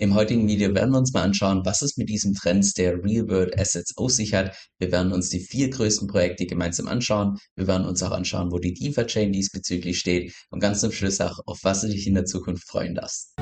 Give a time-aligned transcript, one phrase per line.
[0.00, 3.58] Im heutigen Video werden wir uns mal anschauen, was es mit diesem Trend der Real-World
[3.58, 4.56] Assets auf sich hat.
[4.78, 7.36] Wir werden uns die vier größten Projekte gemeinsam anschauen.
[7.56, 11.40] Wir werden uns auch anschauen, wo die DeFi-Chain diesbezüglich steht und ganz zum Schluss auch,
[11.46, 13.34] auf was du dich in der Zukunft freuen darfst.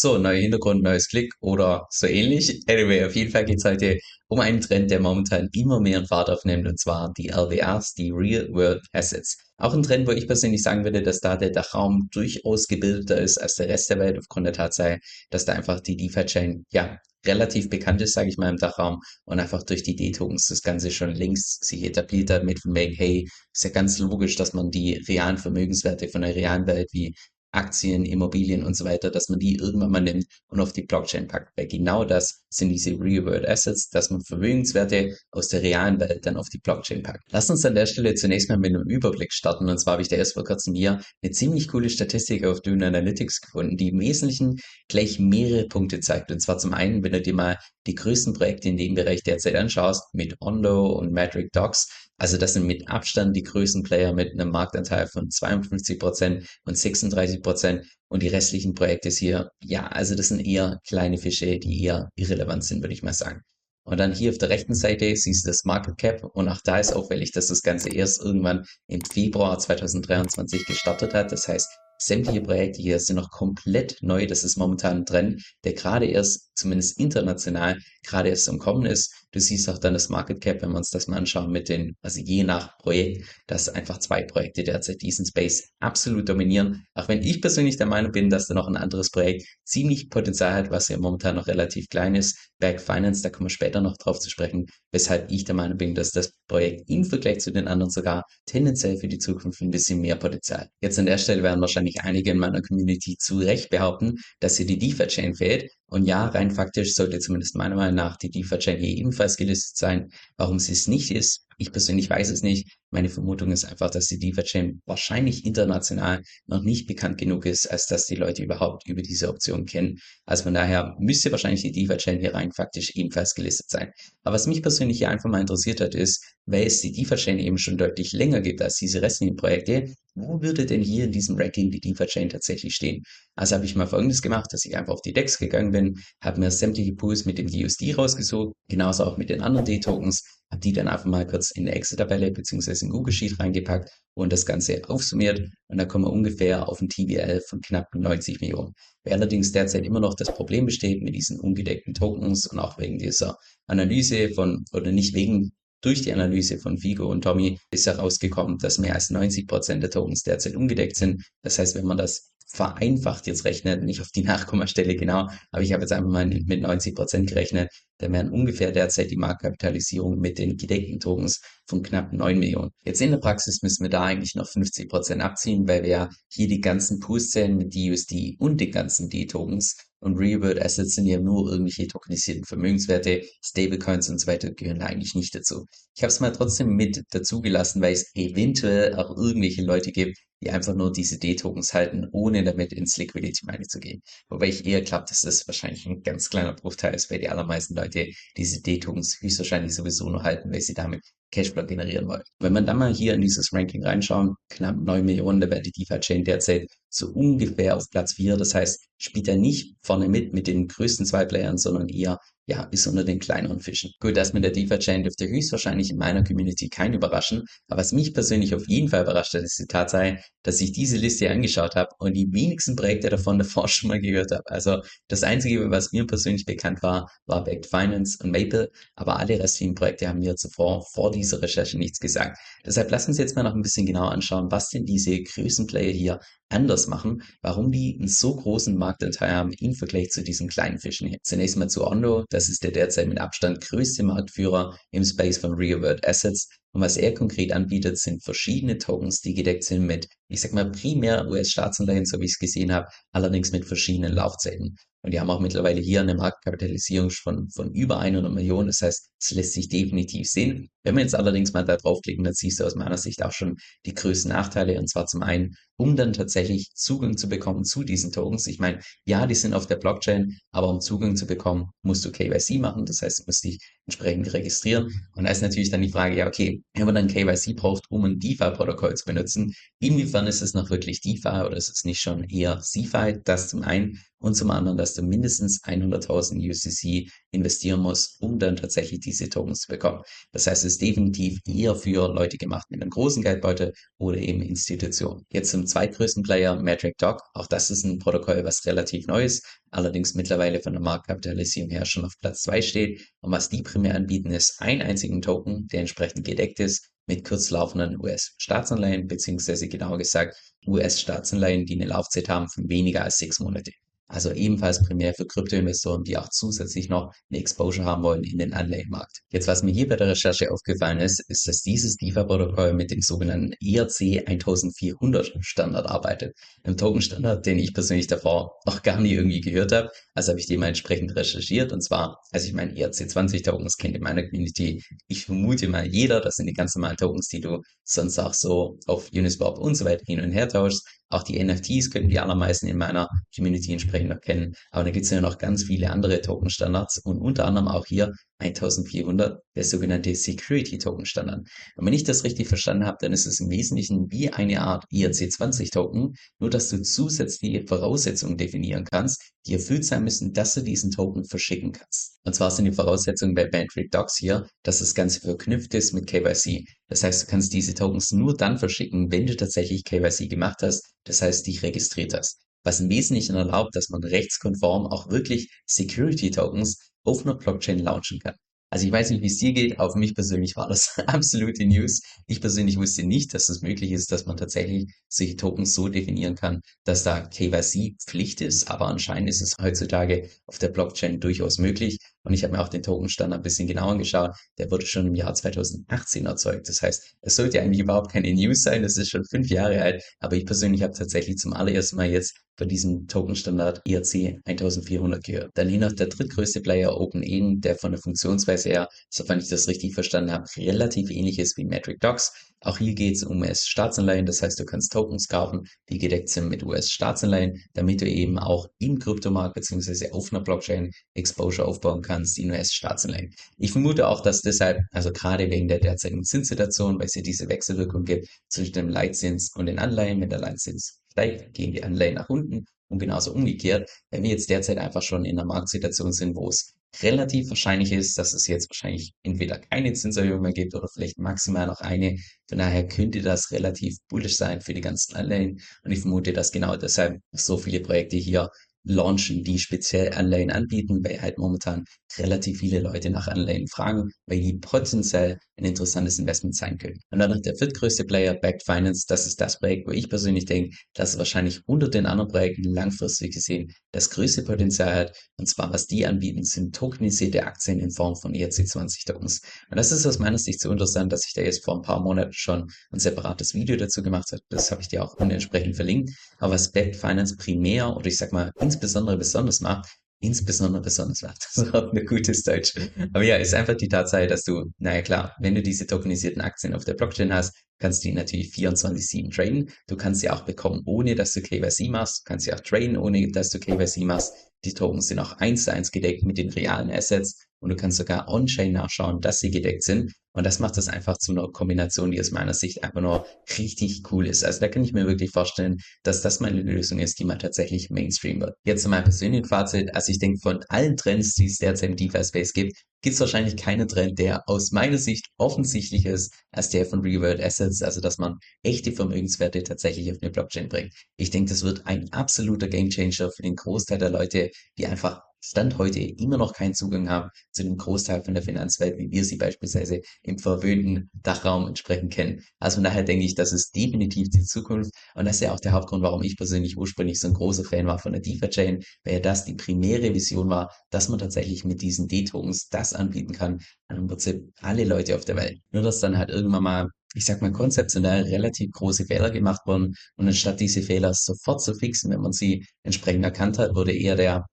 [0.00, 2.62] So, neuer Hintergrund, neues Klick oder so ähnlich.
[2.68, 3.98] Anyway, auf jeden Fall geht es heute
[4.28, 8.12] um einen Trend, der momentan immer mehr in Fahrt aufnimmt, und zwar die LWRs, die
[8.12, 9.36] Real World Assets.
[9.56, 13.38] Auch ein Trend, wo ich persönlich sagen würde, dass da der Dachraum durchaus gebildeter ist
[13.38, 17.68] als der Rest der Welt, aufgrund der Tatsache, dass da einfach die DeFi-Chain, ja, relativ
[17.68, 21.12] bekannt ist, sage ich mal, im Dachraum und einfach durch die D-Tokens das Ganze schon
[21.12, 25.02] längst sich etabliert hat mit von wegen, hey, ist ja ganz logisch, dass man die
[25.08, 27.16] realen Vermögenswerte von der realen Welt wie
[27.52, 31.28] Aktien, Immobilien und so weiter, dass man die irgendwann mal nimmt und auf die Blockchain
[31.28, 31.56] packt.
[31.56, 36.36] Weil genau das sind diese Real-World Assets, dass man Vermögenswerte aus der realen Welt dann
[36.36, 37.24] auf die Blockchain packt.
[37.30, 39.68] Lass uns an der Stelle zunächst mal mit einem Überblick starten.
[39.68, 42.86] Und zwar habe ich da erst vor kurzem hier eine ziemlich coole Statistik auf Dune
[42.86, 46.30] Analytics gefunden, die im Wesentlichen gleich mehrere Punkte zeigt.
[46.30, 49.56] Und zwar zum einen, wenn du dir mal die größten Projekte in dem Bereich derzeit
[49.56, 54.32] anschaust, mit Ondo und Metric Docs, also das sind mit Abstand die größten Player mit
[54.32, 60.14] einem Marktanteil von 52 Prozent und 36 Prozent und die restlichen Projekte hier, ja, also
[60.16, 63.42] das sind eher kleine Fische, die eher irrelevant sind, würde ich mal sagen.
[63.84, 66.78] Und dann hier auf der rechten Seite siehst du das Market Cap und auch da
[66.78, 71.32] ist auffällig, dass das Ganze erst irgendwann im Februar 2023 gestartet hat.
[71.32, 74.26] Das heißt, sämtliche Projekte hier sind noch komplett neu.
[74.26, 79.14] Das ist momentan ein Trend, der gerade erst, zumindest international, gerade erst am Kommen ist.
[79.30, 81.96] Du siehst auch dann das Market Cap, wenn wir uns das mal anschauen mit den,
[82.00, 86.86] also je nach Projekt, dass einfach zwei Projekte derzeit diesen Space absolut dominieren.
[86.94, 90.54] Auch wenn ich persönlich der Meinung bin, dass da noch ein anderes Projekt ziemlich Potenzial
[90.54, 92.38] hat, was ja momentan noch relativ klein ist.
[92.58, 95.94] Back Finance, da kommen wir später noch drauf zu sprechen, weshalb ich der Meinung bin,
[95.94, 100.00] dass das Projekt im Vergleich zu den anderen sogar tendenziell für die Zukunft ein bisschen
[100.00, 100.70] mehr Potenzial.
[100.80, 104.66] Jetzt an der Stelle werden wahrscheinlich einige in meiner Community zu Recht behaupten, dass hier
[104.66, 105.70] die DeFi-Chain fehlt.
[105.88, 110.10] Und ja, rein faktisch sollte zumindest meiner Meinung nach die DeFi-Chain hier ebenfalls gelistet sein.
[110.36, 112.78] Warum sie es nicht ist, ich persönlich weiß es nicht.
[112.90, 117.86] Meine Vermutung ist einfach, dass die DeFi-Chain wahrscheinlich international noch nicht bekannt genug ist, als
[117.86, 119.98] dass die Leute überhaupt über diese Option kennen.
[120.24, 123.90] Also von daher müsste wahrscheinlich die DeFi-Chain hier rein faktisch ebenfalls gelistet sein.
[124.22, 127.58] Aber was mich persönlich hier einfach mal interessiert hat, ist, weil es die DeFi-Chain eben
[127.58, 131.70] schon deutlich länger gibt als diese restlichen Projekte, wo würde denn hier in diesem Ranking
[131.70, 133.02] die DeFi-Chain tatsächlich stehen?
[133.36, 136.40] Also habe ich mal folgendes gemacht, dass ich einfach auf die Decks gegangen bin, habe
[136.40, 140.72] mir sämtliche Pools mit dem DUSD rausgesucht, genauso auch mit den anderen D-Tokens, habe die
[140.72, 142.86] dann einfach mal kurz in eine Excel-Tabelle bzw.
[142.86, 146.88] in Google Sheet reingepackt und das Ganze aufsummiert und da kommen wir ungefähr auf ein
[146.88, 148.72] TVL von knapp 90 Millionen.
[149.04, 152.98] Wer allerdings derzeit immer noch das Problem besteht mit diesen ungedeckten Tokens und auch wegen
[152.98, 158.58] dieser Analyse von, oder nicht wegen durch die Analyse von Vigo und Tommy ist herausgekommen,
[158.58, 161.22] dass mehr als 90 Prozent der Tokens derzeit ungedeckt sind.
[161.42, 165.72] Das heißt, wenn man das vereinfacht jetzt rechnet, nicht auf die Nachkommastelle genau, aber ich
[165.72, 170.38] habe jetzt einfach mal mit 90 Prozent gerechnet, dann wären ungefähr derzeit die Marktkapitalisierung mit
[170.38, 172.70] den gedeckten Tokens von knapp 9 Millionen.
[172.84, 176.08] Jetzt in der Praxis müssen wir da eigentlich noch 50 Prozent abziehen, weil wir ja
[176.28, 181.06] hier die ganzen Pools zählen mit DUSD und den ganzen D-Tokens und Real-World Assets sind
[181.06, 185.66] ja nur irgendwelche tokenisierten Vermögenswerte, Stablecoins und so weiter gehören eigentlich nicht dazu.
[185.96, 190.16] Ich habe es mal trotzdem mit dazu gelassen, weil es eventuell auch irgendwelche Leute gibt,
[190.40, 194.02] die einfach nur diese D-Tokens halten, ohne damit ins Liquidity Mining zu gehen.
[194.28, 197.74] Wobei ich eher glaube, dass das wahrscheinlich ein ganz kleiner Bruchteil ist, weil die allermeisten
[197.74, 198.06] Leute
[198.36, 202.22] diese D-Tokens höchstwahrscheinlich sowieso nur halten, weil sie damit Cashflow generieren wollen.
[202.40, 205.72] Wenn man dann mal hier in dieses Ranking reinschauen, knapp 9 Millionen, da wäre die
[205.72, 208.36] DeFi-Chain derzeit so ungefähr auf Platz 4.
[208.36, 212.18] Das heißt, spielt er nicht vorne mit mit den größten zwei Playern, sondern eher
[212.48, 213.92] ja, ist unter den kleineren Fischen.
[214.00, 218.14] Gut, das mit der DeFi-Chain dürfte höchstwahrscheinlich in meiner Community kein überraschen, aber was mich
[218.14, 221.90] persönlich auf jeden Fall überrascht hat, ist die Tatsache, dass ich diese Liste angeschaut habe
[221.98, 224.44] und die wenigsten Projekte davon davor schon mal gehört habe.
[224.46, 229.38] Also das Einzige, was mir persönlich bekannt war, war Backed Finance und Maple, aber alle
[229.38, 232.38] restlichen Projekte haben mir zuvor vor dieser Recherche nichts gesagt.
[232.64, 236.20] Deshalb lass uns jetzt mal noch ein bisschen genauer anschauen, was denn diese Größenplayer hier
[236.48, 241.08] anders machen, warum die einen so großen Marktanteil haben im Vergleich zu diesen kleinen Fischen
[241.08, 241.18] hier.
[241.22, 245.54] Zunächst mal zu Ondo, das ist der derzeit mit Abstand größte Marktführer im Space von
[245.54, 246.48] Real World Assets.
[246.72, 250.70] Und was er konkret anbietet, sind verschiedene Tokens, die gedeckt sind mit, ich sag mal,
[250.70, 254.76] primär US-Staatsanleihen, so wie ich es gesehen habe, allerdings mit verschiedenen Laufzeiten.
[255.08, 258.66] Und die haben auch mittlerweile hier eine Marktkapitalisierung von, von über 100 Millionen.
[258.66, 260.68] Das heißt, es lässt sich definitiv sehen.
[260.82, 263.56] Wenn wir jetzt allerdings mal da draufklicken, dann siehst du aus meiner Sicht auch schon
[263.86, 264.78] die größten Nachteile.
[264.78, 268.46] Und zwar zum einen, um dann tatsächlich Zugang zu bekommen zu diesen Tokens.
[268.48, 272.12] Ich meine, ja, die sind auf der Blockchain, aber um Zugang zu bekommen, musst du
[272.12, 272.84] KYC machen.
[272.84, 274.88] Das heißt, du musst dich entsprechend registrieren.
[275.14, 278.04] Und da ist natürlich dann die Frage, ja, okay, wenn man dann KYC braucht, um
[278.04, 282.24] ein DeFi-Protokoll zu benutzen, inwiefern ist es noch wirklich DeFi oder ist es nicht schon
[282.24, 283.20] eher CeFi?
[283.24, 288.56] Das zum einen und zum anderen, dass du mindestens 100.000 USDC investieren musst, um dann
[288.56, 290.02] tatsächlich diese Tokens zu bekommen.
[290.32, 294.42] Das heißt, es ist definitiv eher für Leute gemacht mit einem großen Geldbeutel oder eben
[294.42, 295.24] Institutionen.
[295.32, 297.22] Jetzt zum zweitgrößten Player, Metric Doc.
[297.34, 301.84] Auch das ist ein Protokoll, was relativ neu ist, allerdings mittlerweile von der Marktkapitalisierung her
[301.84, 303.06] schon auf Platz zwei steht.
[303.20, 307.98] Und was die primär anbieten, ist einen einzigen Token, der entsprechend gedeckt ist mit kurzlaufenden
[308.00, 310.36] US-Staatsanleihen, beziehungsweise genauer gesagt
[310.66, 313.72] US-Staatsanleihen, die eine Laufzeit haben von weniger als sechs Monate.
[314.08, 318.54] Also ebenfalls primär für Kryptoinvestoren, die auch zusätzlich noch eine Exposure haben wollen in den
[318.54, 319.20] Anleihenmarkt.
[319.30, 323.02] Jetzt, was mir hier bei der Recherche aufgefallen ist, ist, dass dieses DeFi-Protokoll mit dem
[323.02, 326.34] sogenannten ERC 1400 Standard arbeitet.
[326.62, 329.90] Einem Token-Standard, den ich persönlich davor noch gar nie irgendwie gehört habe.
[330.14, 331.70] Also habe ich den mal entsprechend recherchiert.
[331.72, 335.86] Und zwar, also ich meine, ERC 20 Tokens kennt in meiner Community, ich vermute mal
[335.86, 339.74] jeder, das sind die ganz normalen Tokens, die du sonst auch so auf Uniswap und
[339.74, 340.86] so weiter hin und her tauschst.
[341.10, 344.54] Auch die NFTs können die allermeisten in meiner Community entsprechend noch kennen.
[344.70, 348.12] Aber da gibt es ja noch ganz viele andere Token-Standards und unter anderem auch hier
[348.38, 351.40] 1400, der sogenannte Security Token Standard.
[351.76, 354.84] Und wenn ich das richtig verstanden habe, dann ist es im Wesentlichen wie eine Art
[354.92, 360.62] ERC20 Token, nur dass du zusätzliche Voraussetzungen definieren kannst, die erfüllt sein müssen, dass du
[360.62, 362.18] diesen Token verschicken kannst.
[362.24, 366.06] Und zwar sind die Voraussetzungen bei Bandrick Docs hier, dass das Ganze verknüpft ist mit
[366.06, 366.64] KYC.
[366.88, 370.92] Das heißt, du kannst diese Tokens nur dann verschicken, wenn du tatsächlich KYC gemacht hast,
[371.04, 376.30] das heißt, dich registriert hast was im Wesentlichen erlaubt, dass man rechtskonform auch wirklich Security
[376.30, 378.34] Tokens auf einer Blockchain launchen kann.
[378.70, 382.02] Also ich weiß nicht, wie es dir geht, für mich persönlich war das absolute News.
[382.26, 386.34] Ich persönlich wusste nicht, dass es möglich ist, dass man tatsächlich solche Tokens so definieren
[386.34, 391.56] kann, dass da KYC Pflicht ist, aber anscheinend ist es heutzutage auf der Blockchain durchaus
[391.56, 391.96] möglich.
[392.24, 394.32] Und ich habe mir auch den Tokenstandard ein bisschen genauer angeschaut.
[394.58, 396.68] Der wurde schon im Jahr 2018 erzeugt.
[396.68, 398.82] Das heißt, es sollte eigentlich überhaupt keine News sein.
[398.82, 400.02] Das ist schon fünf Jahre alt.
[400.20, 405.50] Aber ich persönlich habe tatsächlich zum allerersten Mal jetzt von diesem Tokenstandard ERC 1400 gehört.
[405.54, 409.68] Dann hier noch der drittgrößte Player OpenEn, der von der Funktionsweise her, sofern ich das
[409.68, 412.32] richtig verstanden habe, relativ ähnlich ist wie Metric Docs.
[412.60, 416.48] Auch hier geht es um US-Staatsanleihen, das heißt, du kannst Tokens kaufen, die gedeckt sind
[416.48, 422.36] mit US-Staatsanleihen, damit du eben auch im Kryptomarkt beziehungsweise auf einer Blockchain Exposure aufbauen kannst
[422.36, 423.32] in US-Staatsanleihen.
[423.58, 427.48] Ich vermute auch, dass deshalb, also gerade wegen der derzeitigen Zinssituation, weil es ja diese
[427.48, 432.14] Wechselwirkung gibt zwischen dem Leitzins und den Anleihen, wenn der Leitzins steigt, gehen die Anleihen
[432.14, 436.36] nach unten und genauso umgekehrt, wenn wir jetzt derzeit einfach schon in einer Marktsituation sind,
[436.36, 440.88] wo es relativ wahrscheinlich ist, dass es jetzt wahrscheinlich entweder keine Zinserhöhung mehr gibt oder
[440.88, 442.16] vielleicht maximal noch eine.
[442.48, 445.60] Von daher könnte das relativ bullisch sein für die ganzen Anleihen.
[445.82, 448.48] Und ich vermute, dass genau deshalb so viele Projekte hier
[448.84, 451.84] launchen, die speziell Anleihen anbieten, weil halt momentan
[452.16, 456.98] relativ viele Leute nach Anleihen fragen, weil die potenziell ein interessantes Investment sein können.
[457.10, 460.44] Und dann noch der viertgrößte Player, Backed Finance, das ist das Projekt, wo ich persönlich
[460.44, 465.16] denke, dass es wahrscheinlich unter den anderen Projekten langfristig gesehen das größte Potenzial hat.
[465.36, 469.40] Und zwar, was die anbieten, sind tokenisierte Aktien in Form von ERC20 Tokens.
[469.70, 472.00] Und das ist aus meiner Sicht so interessant, dass ich da jetzt vor ein paar
[472.00, 474.42] Monaten schon ein separates Video dazu gemacht habe.
[474.50, 476.10] Das habe ich dir auch entsprechend verlinkt.
[476.38, 479.88] Aber was Backed Finance primär oder ich sag mal besonders macht,
[480.20, 481.46] insbesondere besonders macht.
[481.54, 482.74] Das ist auch ein gutes Deutsch.
[483.12, 486.74] Aber ja, ist einfach die Tatsache, dass du, naja klar, wenn du diese tokenisierten Aktien
[486.74, 489.70] auf der Blockchain hast, kannst du die natürlich 24-7 traden.
[489.86, 492.20] Du kannst sie auch bekommen, ohne dass du KYC machst.
[492.20, 494.32] Du kannst sie auch traden, ohne dass du KYC machst.
[494.64, 497.98] Die Tokens sind auch eins zu eins gedeckt mit den realen Assets und du kannst
[497.98, 500.12] sogar on-chain nachschauen, dass sie gedeckt sind.
[500.38, 503.26] Und das macht das einfach zu einer Kombination, die aus meiner Sicht einfach nur
[503.58, 504.44] richtig cool ist.
[504.44, 507.90] Also da kann ich mir wirklich vorstellen, dass das meine Lösung ist, die mal tatsächlich
[507.90, 508.54] Mainstream wird.
[508.62, 509.92] Jetzt zu meinem persönlichen Fazit.
[509.96, 513.56] Also ich denke, von allen Trends, die es derzeit im DeFi-Space gibt, gibt es wahrscheinlich
[513.56, 518.18] keinen Trend, der aus meiner Sicht offensichtlich ist als der von Real Assets, also dass
[518.18, 520.94] man echte Vermögenswerte tatsächlich auf eine Blockchain bringt.
[521.16, 525.78] Ich denke, das wird ein absoluter Gamechanger für den Großteil der Leute, die einfach Stand
[525.78, 529.36] heute immer noch keinen Zugang haben zu dem Großteil von der Finanzwelt, wie wir sie
[529.36, 532.42] beispielsweise im verwöhnten Dachraum entsprechend kennen.
[532.58, 535.60] Also von daher denke ich, das ist definitiv die Zukunft und das ist ja auch
[535.60, 539.14] der Hauptgrund, warum ich persönlich ursprünglich so ein großer Fan war von der DeFi-Chain, weil
[539.14, 543.60] ja das die primäre Vision war, dass man tatsächlich mit diesen D-Tokens das anbieten kann
[543.88, 545.60] an im Prinzip alle Leute auf der Welt.
[545.70, 549.94] Nur dass dann halt irgendwann mal ich sag mal, konzeptionell relativ große Fehler gemacht wurden
[550.16, 554.14] und anstatt diese Fehler sofort zu fixen, wenn man sie entsprechend erkannt hat, wurde eher
[554.14, 554.44] der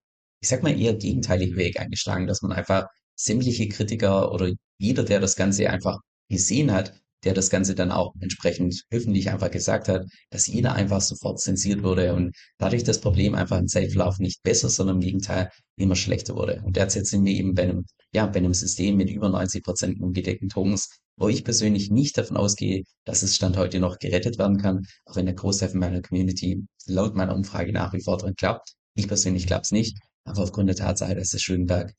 [0.46, 2.86] ich sag mal, eher gegenteiligen Weg eingeschlagen, dass man einfach
[3.16, 5.98] sämtliche Kritiker oder jeder, der das Ganze einfach
[6.30, 11.00] gesehen hat, der das Ganze dann auch entsprechend öffentlich einfach gesagt hat, dass jeder einfach
[11.00, 15.50] sofort zensiert wurde und dadurch das Problem einfach im Zeitverlauf nicht besser, sondern im Gegenteil
[15.76, 16.62] immer schlechter wurde.
[16.64, 20.00] Und derzeit sind wir eben bei einem, ja, bei einem System mit über 90 Prozent
[20.00, 24.58] ungedeckten Tokens, wo ich persönlich nicht davon ausgehe, dass es Stand heute noch gerettet werden
[24.58, 28.36] kann, auch wenn der Großteil von meiner Community laut meiner Umfrage nach wie vor dran
[28.36, 28.74] klappt.
[28.94, 31.92] Ich persönlich glaube es nicht, aber aufgrund der Tatsache, dass der Schönberg,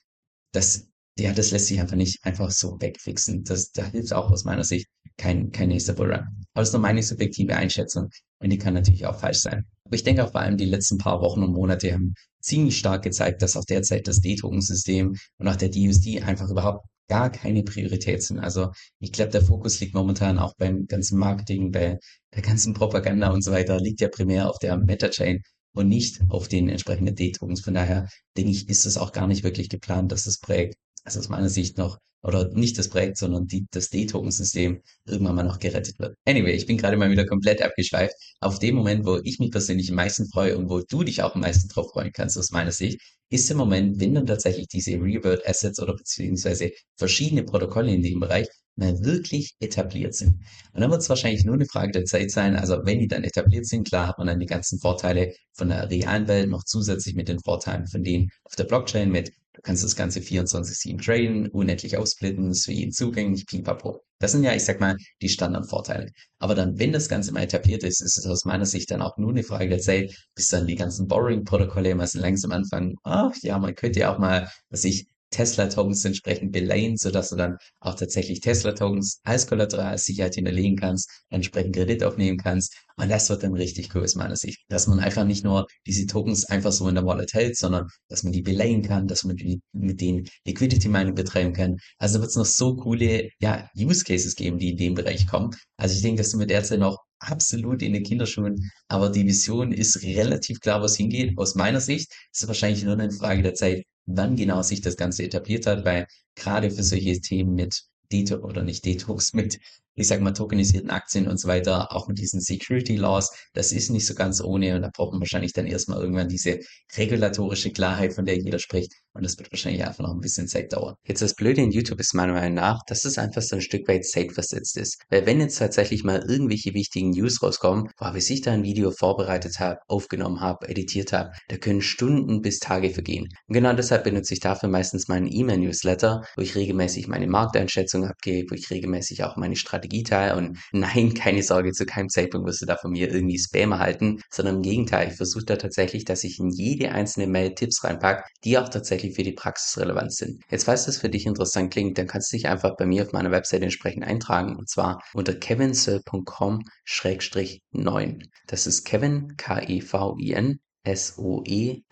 [0.54, 3.44] das, ja, das lässt sich einfach nicht einfach so wegfixen.
[3.44, 6.20] Das, da hilft auch aus meiner Sicht kein, kein nächster Bullrun.
[6.54, 9.66] Aber das ist nur meine subjektive Einschätzung und die kann natürlich auch falsch sein.
[9.86, 13.04] Aber ich denke auch vor allem die letzten paar Wochen und Monate haben ziemlich stark
[13.04, 18.22] gezeigt, dass auch derzeit das D-Token-System und auch der DUSD einfach überhaupt gar keine Priorität
[18.22, 18.40] sind.
[18.40, 21.98] Also ich glaube, der Fokus liegt momentan auch beim ganzen Marketing, bei
[22.36, 25.42] der ganzen Propaganda und so weiter, liegt ja primär auf der Meta-Chain
[25.78, 27.62] und nicht auf den entsprechenden D-Tokens.
[27.62, 30.76] Von daher denke ich, ist es auch gar nicht wirklich geplant, dass das Projekt,
[31.08, 35.44] also aus meiner Sicht noch, oder nicht das Projekt, sondern die, das D-Token-System irgendwann mal
[35.44, 36.16] noch gerettet wird.
[36.26, 38.14] Anyway, ich bin gerade mal wieder komplett abgeschweift.
[38.42, 41.36] Auf dem Moment, wo ich mich persönlich am meisten freue und wo du dich auch
[41.36, 43.00] am meisten drauf freuen kannst, aus meiner Sicht,
[43.30, 48.20] ist im Moment, wenn dann tatsächlich diese Real-World Assets oder beziehungsweise verschiedene Protokolle in dem
[48.20, 50.42] Bereich mal wirklich etabliert sind.
[50.74, 52.56] Und dann wird es wahrscheinlich nur eine Frage der Zeit sein.
[52.56, 55.90] Also wenn die dann etabliert sind, klar hat man dann die ganzen Vorteile von der
[55.90, 59.84] realen Welt noch zusätzlich mit den Vorteilen von denen auf der Blockchain mit Du kannst
[59.84, 64.04] das Ganze 24-7 traden, unendlich aufsplitten, ist für jeden zugänglich, pipapo.
[64.20, 66.12] Das sind ja, ich sag mal, die Standardvorteile.
[66.38, 69.18] Aber dann, wenn das Ganze mal etabliert ist, ist es aus meiner Sicht dann auch
[69.18, 72.98] nur eine Frage der Zeit, bis dann die ganzen Borrowing-Protokolle mal so langsam anfangen.
[73.04, 77.58] Ach ja, man könnte ja auch mal, was ich, Tesla-Tokens entsprechend beleihen, sodass du dann
[77.80, 82.76] auch tatsächlich Tesla-Tokens als Kollateral, als Sicherheit hinterlegen kannst, entsprechend Kredit aufnehmen kannst.
[82.96, 84.64] Und das wird dann richtig cool aus meiner Sicht.
[84.70, 88.24] Dass man einfach nicht nur diese Tokens einfach so in der Wallet hält, sondern dass
[88.24, 91.78] man die beleihen kann, dass man die, mit denen Liquidity Mining betreiben kann.
[92.00, 95.52] Also wird es noch so coole, ja, Use Cases geben, die in dem Bereich kommen.
[95.78, 99.72] Also ich denke, dass du mit derzeit noch absolut in den Kinderschuhen, aber die Vision
[99.72, 101.38] ist relativ klar, was hingeht.
[101.38, 104.98] Aus meiner Sicht ist es wahrscheinlich nur eine Frage der Zeit, wann genau sich das
[104.98, 109.60] Ganze etabliert hat, weil gerade für solche Themen mit Detox oder nicht Detox, mit
[109.98, 113.90] ich sag mal, tokenisierten Aktien und so weiter, auch mit diesen Security Laws, das ist
[113.90, 116.60] nicht so ganz ohne und da braucht man wahrscheinlich dann erstmal irgendwann diese
[116.96, 120.72] regulatorische Klarheit, von der jeder spricht und das wird wahrscheinlich einfach noch ein bisschen Zeit
[120.72, 120.96] dauern.
[121.08, 123.88] Jetzt das Blöde in YouTube ist meiner Meinung nach, dass es einfach so ein Stück
[123.88, 125.02] weit safe versetzt ist.
[125.10, 128.92] Weil wenn jetzt tatsächlich mal irgendwelche wichtigen News rauskommen, wo ich sich da ein Video
[128.92, 133.28] vorbereitet habe, aufgenommen habe, editiert habe, da können Stunden bis Tage vergehen.
[133.48, 138.52] Und genau deshalb benutze ich dafür meistens meinen E-Mail-Newsletter, wo ich regelmäßig meine Markteinschätzung abgebe,
[138.52, 142.62] wo ich regelmäßig auch meine Strategie Strategieteil und nein, keine Sorge, zu keinem Zeitpunkt wirst
[142.62, 146.24] du da von mir irgendwie Spam erhalten, sondern im Gegenteil, ich versuche da tatsächlich, dass
[146.24, 150.42] ich in jede einzelne Mail Tipps reinpacke, die auch tatsächlich für die Praxis relevant sind.
[150.50, 153.14] Jetzt, falls das für dich interessant klingt, dann kannst du dich einfach bei mir auf
[153.14, 158.24] meiner Webseite entsprechend eintragen und zwar unter kevinsoe.com-9.
[158.48, 161.86] Das ist Kevin, K-E-V-I-N, S-O-E-L-L.com,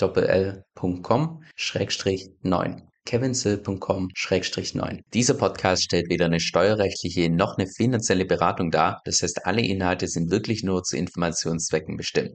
[1.56, 5.00] Schrägstrich 9 kevinsill.com-9.
[5.14, 9.02] Dieser Podcast stellt weder eine steuerrechtliche noch eine finanzielle Beratung dar.
[9.06, 12.32] Das heißt, alle Inhalte sind wirklich nur zu Informationszwecken bestimmt.